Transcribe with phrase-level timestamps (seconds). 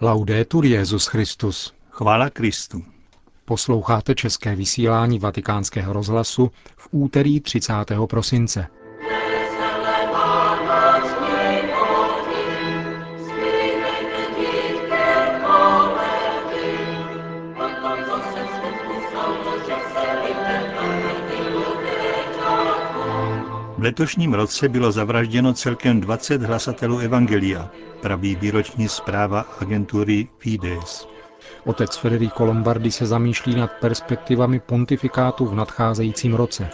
[0.00, 1.74] Laudetur Jezus Christus.
[1.90, 2.82] Chvála Kristu.
[3.44, 7.74] Posloucháte české vysílání Vatikánského rozhlasu v úterý 30.
[8.10, 8.66] prosince.
[23.84, 27.70] V letošním roce bylo zavražděno celkem 20 hlasatelů Evangelia,
[28.02, 31.08] praví výroční zpráva agentury Fides.
[31.64, 36.70] Otec Federico Lombardi se zamýšlí nad perspektivami pontifikátu v nadcházejícím roce.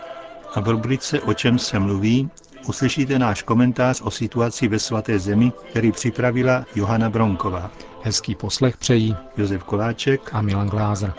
[0.54, 2.30] A v rubrice O čem se mluví
[2.68, 7.70] uslyšíte náš komentář o situaci ve svaté zemi, který připravila Johana Bronková.
[8.02, 11.12] Hezký poslech přejí Josef Koláček a Milan Glázer.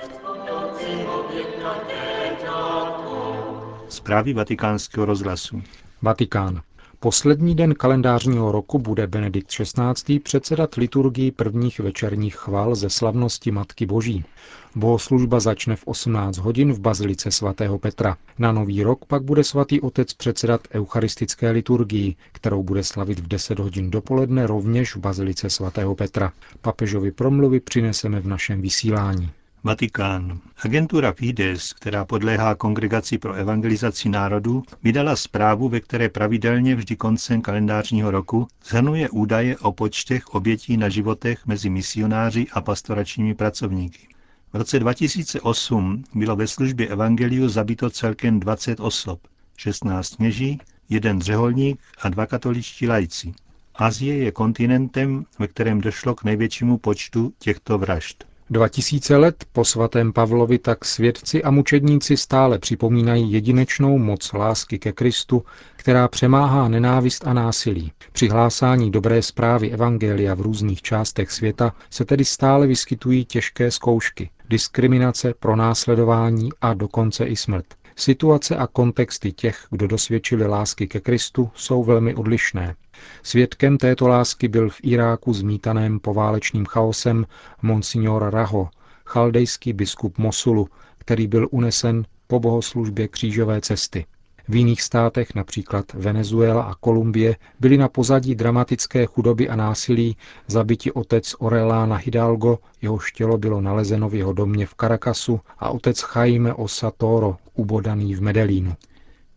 [4.11, 5.61] Zprávy vatikánského rozhlasu.
[6.01, 6.61] Vatikán.
[6.99, 10.19] Poslední den kalendářního roku bude Benedikt XVI.
[10.19, 14.25] předsedat liturgii prvních večerních chval ze slavnosti Matky Boží.
[14.75, 18.17] Bohoslužba začne v 18 hodin v Bazilice svatého Petra.
[18.39, 23.59] Na nový rok pak bude svatý otec předsedat eucharistické liturgii, kterou bude slavit v 10
[23.59, 26.33] hodin dopoledne rovněž v Bazilice svatého Petra.
[26.61, 29.29] Papežovi promluvy přineseme v našem vysílání.
[29.63, 30.39] Vatikán.
[30.63, 37.41] Agentura Fides, která podléhá Kongregaci pro evangelizaci národů, vydala zprávu, ve které pravidelně vždy koncem
[37.41, 44.07] kalendářního roku zhrnuje údaje o počtech obětí na životech mezi misionáři a pastoračními pracovníky.
[44.53, 49.19] V roce 2008 bylo ve službě evangeliu zabito celkem 20 osob,
[49.57, 53.33] 16 kněží, jeden dřeholník a dva katoličtí lajci.
[53.75, 58.30] Azie je kontinentem, ve kterém došlo k největšímu počtu těchto vražd.
[58.51, 64.91] 2000 let po svatém Pavlovi tak svědci a mučedníci stále připomínají jedinečnou moc lásky ke
[64.91, 65.43] Kristu,
[65.75, 67.91] která přemáhá nenávist a násilí.
[68.11, 74.29] Při hlásání dobré zprávy Evangelia v různých částech světa se tedy stále vyskytují těžké zkoušky,
[74.49, 77.80] diskriminace, pronásledování a dokonce i smrt.
[77.95, 82.75] Situace a kontexty těch, kdo dosvědčili lásky ke Kristu, jsou velmi odlišné.
[83.23, 87.25] Svědkem této lásky byl v Iráku zmítaném poválečným chaosem
[87.61, 88.69] monsignor Raho,
[89.05, 94.05] chaldejský biskup Mosulu, který byl unesen po bohoslužbě křížové cesty.
[94.51, 100.17] V jiných státech, například Venezuela a Kolumbie, byli na pozadí dramatické chudoby a násilí
[100.47, 106.05] zabiti otec Orelána Hidalgo, jehož tělo bylo nalezeno v jeho domě v Caracasu, a otec
[106.15, 108.73] Jaime Osa Toro, ubodaný v Medelínu.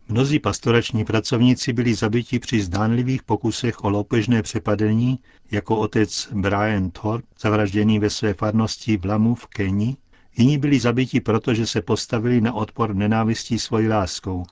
[0.09, 5.19] Mnozí pastorační pracovníci byli zabiti při zdánlivých pokusech o loupežné přepadení,
[5.51, 9.97] jako otec Brian Thorpe, zavražděný ve své farnosti v Lamu v Keni.
[10.37, 14.45] Jiní byli zabiti proto, že se postavili na odpor nenávistí svojí láskou.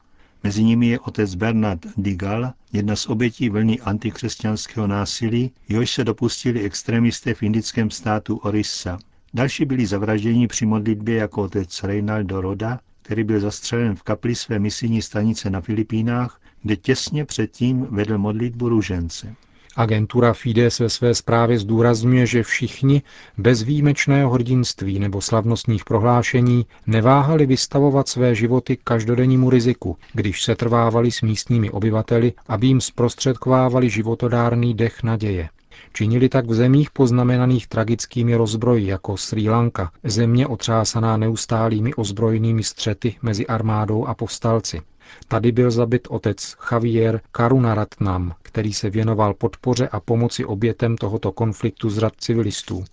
[0.44, 6.62] Mezi nimi je otec Bernard Digal, jedna z obětí vlny antikřesťanského násilí, jehož se dopustili
[6.64, 9.00] extremisté v indickém státu Orissa.
[9.34, 14.60] Další byli zavražděni při modlitbě jako otec Reynaldo Roda, který byl zastřelen v kapli své
[14.60, 19.36] misijní stanice na Filipínách, kde těsně předtím vedl modlitbu růžence.
[19.76, 23.02] Agentura Fides ve své zprávě zdůrazňuje, že všichni
[23.38, 31.12] bez výjimečného hrdinství nebo slavnostních prohlášení neváhali vystavovat své životy každodennímu riziku, když se trvávali
[31.12, 35.50] s místními obyvateli, aby jim zprostředkovávali životodárný dech naděje.
[35.94, 43.16] Činili tak v zemích poznamenaných tragickými rozbroji jako Sri Lanka, země otřásaná neustálými ozbrojenými střety
[43.22, 44.82] mezi armádou a povstalci.
[45.28, 51.90] Tady byl zabit otec Javier Karunaratnam, který se věnoval podpoře a pomoci obětem tohoto konfliktu
[51.90, 52.84] z rad civilistů.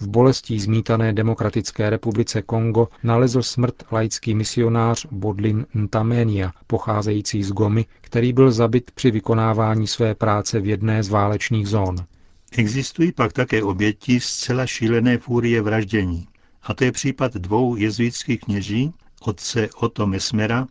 [0.00, 7.86] V bolestí zmítané Demokratické republice Kongo nalezl smrt laický misionář Bodlin Ntamenia, pocházející z Gomy,
[8.00, 11.96] který byl zabit při vykonávání své práce v jedné z válečných zón.
[12.52, 16.28] Existují pak také oběti zcela šílené fúrie vraždění.
[16.62, 20.66] A to je případ dvou jezuitských kněží, otce Otto Mesmera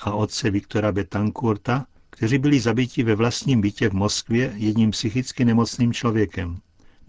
[0.00, 5.92] a otce Viktora Betancourta, kteří byli zabiti ve vlastním bytě v Moskvě jedním psychicky nemocným
[5.92, 6.58] člověkem.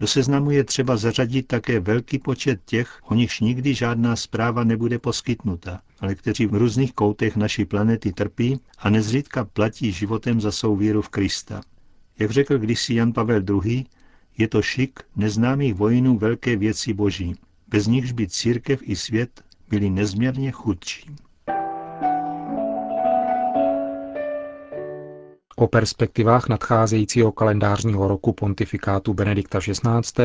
[0.00, 4.98] Do seznamu je třeba zařadit také velký počet těch, o nichž nikdy žádná zpráva nebude
[4.98, 10.76] poskytnuta, ale kteří v různých koutech naší planety trpí a nezřídka platí životem za svou
[10.76, 11.60] víru v Krista.
[12.18, 13.84] Jak řekl kdysi Jan Pavel II.,
[14.38, 17.34] je to šik neznámých vojinů velké věci boží,
[17.68, 21.10] bez nichž by církev i svět byli nezměrně chudší.
[25.60, 30.24] O perspektivách nadcházejícího kalendářního roku pontifikátu Benedikta XVI.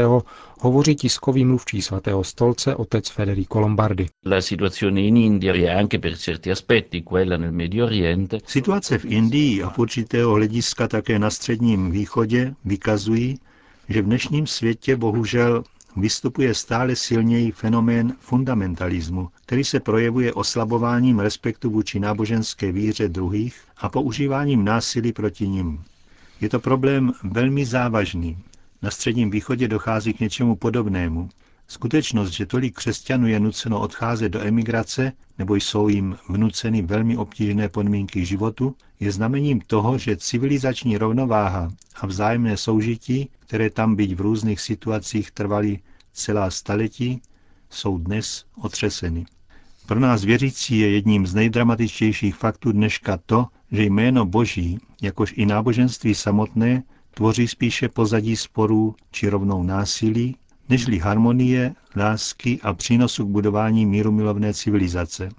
[0.60, 4.08] hovoří tiskový mluvčí svatého stolce otec Federico Lombardi.
[8.46, 13.40] Situace v Indii a v určitého hlediska také na středním východě vykazují,
[13.90, 15.64] že v dnešním světě bohužel
[15.96, 23.90] vystupuje stále silněji fenomén fundamentalismu, který se projevuje oslabováním respektu vůči náboženské víře druhých a
[23.90, 25.84] používáním násilí proti nim.
[26.42, 28.38] Je to problém velmi závažný.
[28.82, 31.30] Na Středním východě dochází k něčemu podobnému.
[31.68, 37.70] Skutečnost, že tolik křesťanů je nuceno odcházet do emigrace nebo jsou jim vnuceny velmi obtížné
[37.70, 44.22] podmínky životu, je znamením toho, že civilizační rovnováha a vzájemné soužití, které tam byť v
[44.22, 45.80] různých situacích trvaly
[46.14, 47.22] celá staletí,
[47.70, 49.26] jsou dnes otřeseny.
[49.86, 55.46] Pro nás věřící je jedním z nejdramatičtějších faktů dneška to, že jméno Boží, jakož i
[55.46, 56.84] náboženství samotné,
[57.14, 60.36] tvoří spíše pozadí sporů či rovnou násilí,
[60.70, 65.30] nežli harmonie, lásky a přínosu k budování míru milovné civilizace.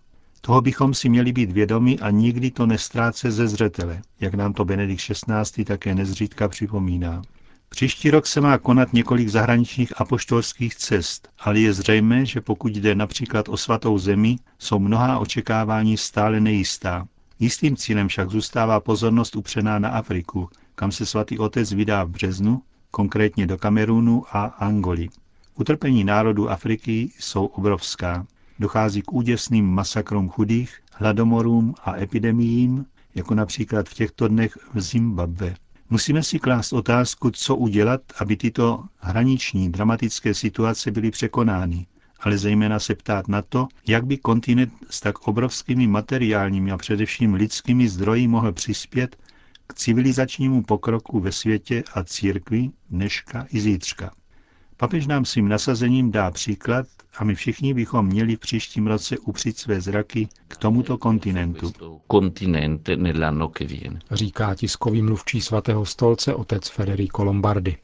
[0.40, 4.64] Toho bychom si měli být vědomi a nikdy to nestráce ze zřetele, jak nám to
[4.64, 5.64] Benedikt XVI.
[5.64, 7.22] také nezřídka připomíná.
[7.68, 12.94] Příští rok se má konat několik zahraničních apoštolských cest, ale je zřejmé, že pokud jde
[12.94, 17.06] například o svatou zemi, jsou mnohá očekávání stále nejistá.
[17.38, 22.62] Jistým cílem však zůstává pozornost upřená na Afriku, kam se svatý otec vydá v březnu,
[22.96, 25.08] konkrétně do Kamerunu a Angoly.
[25.54, 28.26] Utrpení národů Afriky jsou obrovská.
[28.58, 35.54] Dochází k úděsným masakrům chudých, hladomorům a epidemiím, jako například v těchto dnech v Zimbabve.
[35.90, 41.86] Musíme si klást otázku, co udělat, aby tyto hraniční dramatické situace byly překonány,
[42.20, 47.34] ale zejména se ptát na to, jak by kontinent s tak obrovskými materiálními a především
[47.34, 49.16] lidskými zdroji mohl přispět
[49.66, 54.10] k civilizačnímu pokroku ve světě a církvi dneška i zítřka.
[54.76, 56.86] Papež nám svým nasazením dá příklad
[57.18, 61.72] a my všichni bychom měli v příštím roce upřít své zraky k tomuto kontinentu.
[64.10, 67.76] Říká tiskový mluvčí svatého stolce otec Federico Lombardi.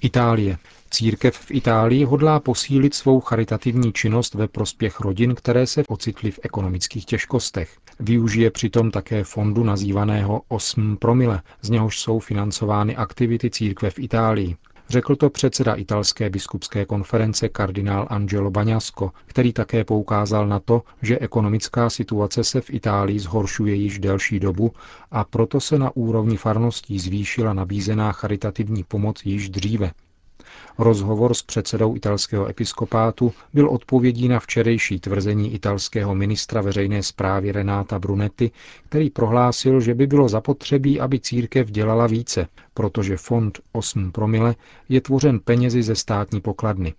[0.00, 0.58] Itálie.
[0.90, 6.40] Církev v Itálii hodlá posílit svou charitativní činnost ve prospěch rodin, které se ocitly v
[6.42, 7.78] ekonomických těžkostech.
[8.00, 14.56] Využije přitom také fondu nazývaného 8 promile, z něhož jsou financovány aktivity církve v Itálii.
[14.88, 21.18] Řekl to předseda italské biskupské konference kardinál Angelo Baňasko, který také poukázal na to, že
[21.18, 24.72] ekonomická situace se v Itálii zhoršuje již delší dobu
[25.10, 29.90] a proto se na úrovni farností zvýšila nabízená charitativní pomoc již dříve.
[30.78, 37.98] Rozhovor s předsedou italského episkopátu byl odpovědí na včerejší tvrzení italského ministra veřejné zprávy Renáta
[37.98, 38.50] Brunetti,
[38.88, 44.54] který prohlásil, že by bylo zapotřebí, aby církev dělala více, protože fond 8 promile
[44.88, 46.94] je tvořen penězi ze státní pokladny.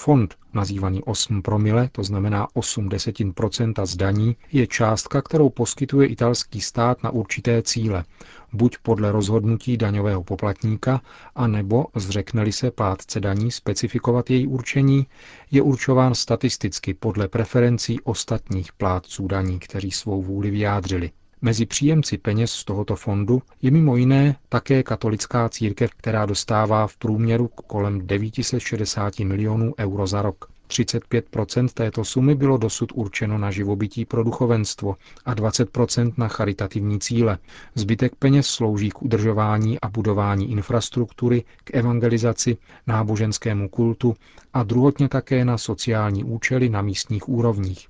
[0.00, 6.60] Fond, nazývaný 8 promile, to znamená 8 desetin procenta zdaní, je částka, kterou poskytuje italský
[6.60, 8.04] stát na určité cíle,
[8.52, 11.00] buď podle rozhodnutí daňového poplatníka,
[11.34, 15.06] anebo, zřekneli se plátce daní specifikovat její určení,
[15.50, 21.10] je určován statisticky podle preferencí ostatních plátců daní, kteří svou vůli vyjádřili.
[21.42, 26.96] Mezi příjemci peněz z tohoto fondu je mimo jiné také katolická církev, která dostává v
[26.96, 30.50] průměru kolem 960 milionů euro za rok.
[30.68, 37.38] 35% této sumy bylo dosud určeno na živobytí pro duchovenstvo a 20% na charitativní cíle.
[37.74, 42.56] Zbytek peněz slouží k udržování a budování infrastruktury, k evangelizaci,
[42.86, 44.14] náboženskému kultu
[44.54, 47.88] a druhotně také na sociální účely na místních úrovních.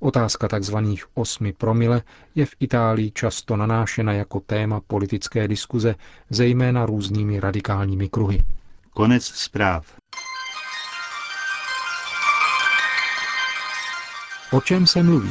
[0.00, 0.76] Otázka tzv.
[1.14, 2.02] osmi promile
[2.34, 5.94] je v Itálii často nanášena jako téma politické diskuze,
[6.30, 8.44] zejména různými radikálními kruhy.
[8.90, 9.96] Konec zpráv.
[14.52, 15.30] O čem se mluví?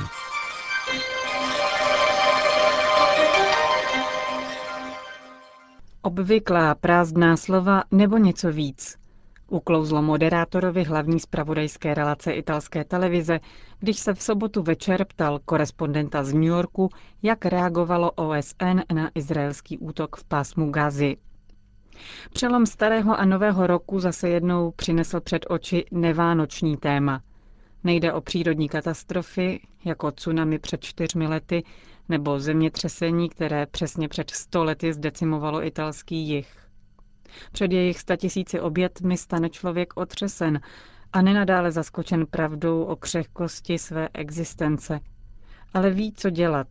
[6.01, 9.04] Obvyklá prázdná slova nebo něco víc.
[9.49, 13.39] Uklouzlo moderátorovi hlavní zpravodajské relace italské televize,
[13.79, 16.89] když se v sobotu večer ptal korespondenta z New Yorku,
[17.23, 21.17] jak reagovalo OSN na izraelský útok v pásmu Gazy.
[22.33, 27.21] Přelom starého a nového roku zase jednou přinesl před oči nevánoční téma.
[27.83, 31.63] Nejde o přírodní katastrofy, jako tsunami před čtyřmi lety,
[32.09, 36.64] nebo zemětřesení, které přesně před sto lety zdecimovalo italský jih.
[37.51, 40.60] Před jejich statisíci obětmi stane člověk otřesen
[41.13, 45.00] a nenadále zaskočen pravdou o křehkosti své existence.
[45.74, 46.67] Ale ví, co dělat.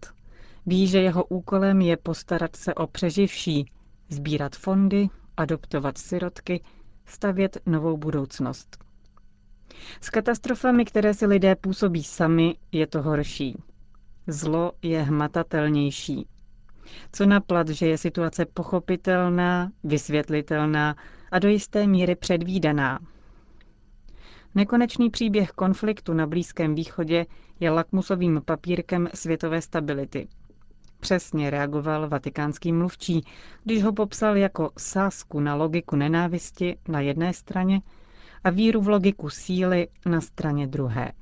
[0.66, 3.70] Ví, že jeho úkolem je postarat se o přeživší,
[4.08, 6.64] sbírat fondy, adoptovat sirotky,
[7.06, 8.84] stavět novou budoucnost.
[10.00, 13.62] S katastrofami, které si lidé působí sami, je to horší.
[14.26, 16.26] Zlo je hmatatelnější.
[17.12, 20.96] Co naplat, že je situace pochopitelná, vysvětlitelná
[21.32, 22.98] a do jisté míry předvídaná.
[24.54, 27.26] Nekonečný příběh konfliktu na Blízkém východě
[27.60, 30.28] je lakmusovým papírkem světové stability.
[31.00, 33.24] Přesně reagoval vatikánský mluvčí,
[33.64, 37.80] když ho popsal jako sásku na logiku nenávisti na jedné straně
[38.44, 41.12] a víru v logiku síly na straně druhé.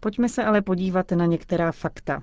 [0.00, 2.22] Pojďme se ale podívat na některá fakta.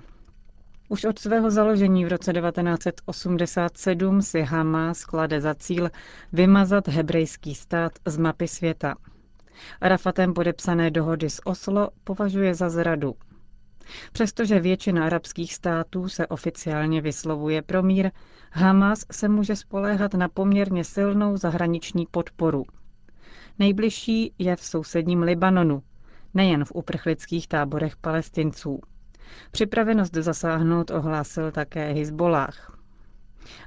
[0.92, 5.90] Už od svého založení v roce 1987 si Hamas klade za cíl
[6.32, 8.94] vymazat hebrejský stát z mapy světa.
[9.80, 13.14] Arafatem podepsané dohody z Oslo považuje za zradu.
[14.12, 18.10] Přestože většina arabských států se oficiálně vyslovuje pro mír,
[18.52, 22.64] Hamas se může spoléhat na poměrně silnou zahraniční podporu.
[23.58, 25.82] Nejbližší je v sousedním Libanonu,
[26.34, 28.80] nejen v uprchlických táborech palestinců.
[29.50, 32.76] Připravenost zasáhnout ohlásil také Hezbollah.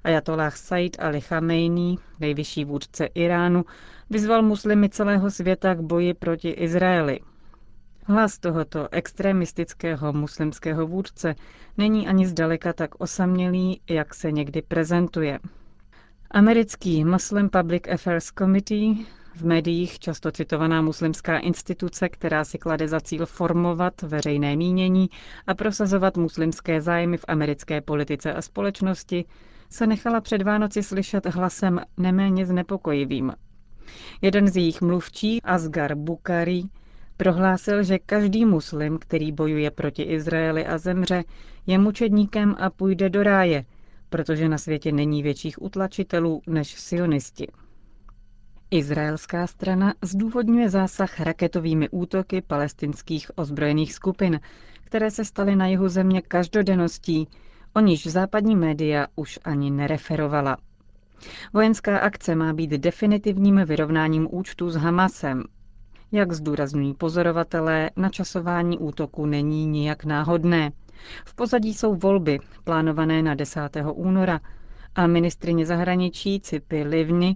[0.03, 3.65] Ajatollah Said Ali Khamenei, nejvyšší vůdce Iránu,
[4.09, 7.19] vyzval muslimy celého světa k boji proti Izraeli.
[8.05, 11.35] Hlas tohoto extremistického muslimského vůdce
[11.77, 15.39] není ani zdaleka tak osamělý, jak se někdy prezentuje.
[16.31, 18.95] Americký Muslim Public Affairs Committee
[19.35, 25.09] v médiích často citovaná muslimská instituce, která si klade za cíl formovat veřejné mínění
[25.47, 29.25] a prosazovat muslimské zájmy v americké politice a společnosti,
[29.69, 33.33] se nechala před Vánoci slyšet hlasem neméně znepokojivým.
[34.21, 36.63] Jeden z jejich mluvčí, Asgar Bukhari,
[37.17, 41.23] prohlásil, že každý muslim, který bojuje proti Izraeli a zemře,
[41.67, 43.65] je mučedníkem a půjde do ráje,
[44.09, 47.47] protože na světě není větších utlačitelů než sionisti.
[48.73, 54.39] Izraelská strana zdůvodňuje zásah raketovými útoky palestinských ozbrojených skupin,
[54.83, 57.27] které se staly na jihu země každodenností,
[57.75, 60.57] o níž západní média už ani nereferovala.
[61.53, 65.43] Vojenská akce má být definitivním vyrovnáním účtu s Hamasem.
[66.11, 70.71] Jak zdůrazňují pozorovatelé, načasování útoku není nijak náhodné.
[71.25, 73.59] V pozadí jsou volby, plánované na 10.
[73.93, 74.39] února,
[74.95, 77.35] a ministrině zahraničí Cipy Livny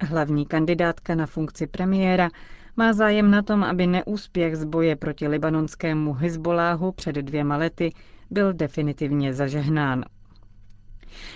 [0.00, 2.30] Hlavní kandidátka na funkci premiéra
[2.76, 7.92] má zájem na tom, aby neúspěch z boje proti libanonskému Hezboláhu před dvěma lety
[8.30, 10.04] byl definitivně zažehnán.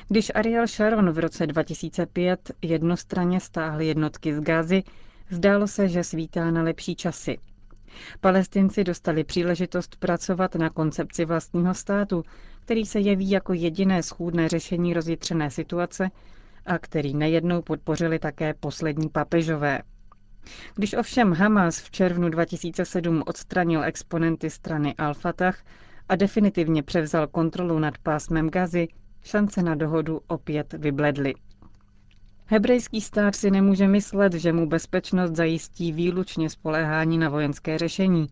[0.08, 4.82] Když Ariel Sharon v roce 2005 jednostranně stáhl jednotky z Gázy,
[5.30, 7.38] zdálo se, že svítá na lepší časy.
[8.20, 12.22] Palestinci dostali příležitost pracovat na koncepci vlastního státu,
[12.64, 16.10] který se jeví jako jediné schůdné řešení rozjitřené situace
[16.66, 19.82] a který nejednou podpořili také poslední papežové.
[20.75, 25.54] Když ovšem Hamas v červnu 2007 odstranil exponenty strany Al-Fatah
[26.08, 28.88] a definitivně převzal kontrolu nad pásmem Gazy,
[29.25, 31.35] šance na dohodu opět vybledly.
[32.46, 38.26] Hebrejský stát si nemůže myslet, že mu bezpečnost zajistí výlučně spoléhání na vojenské řešení,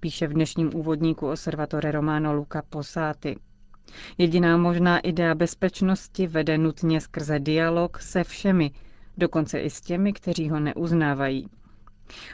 [0.00, 3.36] píše v dnešním úvodníku observatore Romano Luca Posati.
[4.18, 8.70] Jediná možná idea bezpečnosti vede nutně skrze dialog se všemi,
[9.16, 11.48] dokonce i s těmi, kteří ho neuznávají.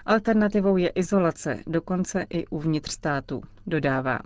[0.07, 4.19] Alternativou je izolace, dokonce i uvnitř státu, dodává.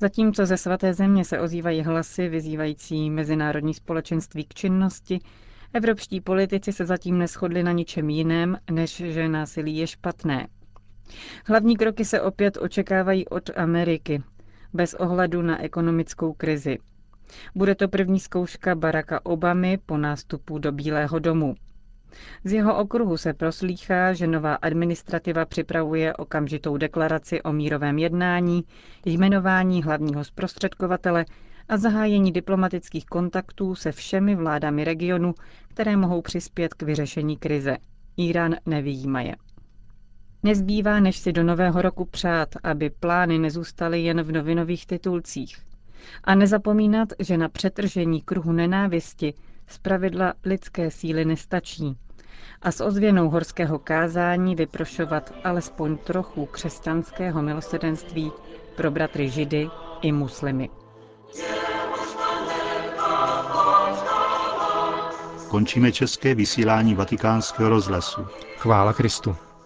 [0.00, 5.18] Zatímco ze svaté země se ozývají hlasy vyzývající mezinárodní společenství k činnosti,
[5.72, 10.48] evropští politici se zatím neschodli na ničem jiném, než že násilí je špatné.
[11.46, 14.22] Hlavní kroky se opět očekávají od Ameriky,
[14.72, 16.78] bez ohledu na ekonomickou krizi.
[17.54, 21.54] Bude to první zkouška Baracka Obamy po nástupu do Bílého domu.
[22.44, 28.64] Z jeho okruhu se proslýchá, že nová administrativa připravuje okamžitou deklaraci o mírovém jednání,
[29.04, 31.24] jmenování hlavního zprostředkovatele
[31.68, 35.34] a zahájení diplomatických kontaktů se všemi vládami regionu,
[35.68, 37.76] které mohou přispět k vyřešení krize.
[38.16, 39.36] Irán nevýjímaje.
[40.42, 45.58] Nezbývá, než si do nového roku přát, aby plány nezůstaly jen v novinových titulcích.
[46.24, 49.34] A nezapomínat, že na přetržení kruhu nenávisti
[49.78, 51.96] pravidla lidské síly nestačí.
[52.62, 58.32] A s ozvěnou horského kázání vyprošovat alespoň trochu křesťanského milosedenství
[58.76, 59.68] pro bratry židy
[60.02, 60.68] i muslimy.
[65.48, 68.26] Končíme české vysílání vatikánského rozhlasu.
[68.56, 69.36] Chvála Kristu.